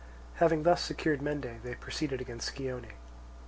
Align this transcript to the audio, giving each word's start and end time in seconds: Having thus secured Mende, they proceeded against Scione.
Having 0.37 0.63
thus 0.63 0.81
secured 0.83 1.21
Mende, 1.21 1.59
they 1.61 1.75
proceeded 1.75 2.21
against 2.21 2.55
Scione. 2.55 2.93